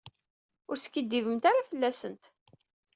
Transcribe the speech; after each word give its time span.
Ur 0.69 0.77
skiddibemt 0.79 1.43
ara 1.49 1.67
fell-asent. 1.69 2.23